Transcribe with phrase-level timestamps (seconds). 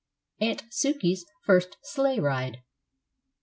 [0.39, 2.63] AUNT SUKEY'S FIRST SLEIGH RIDE.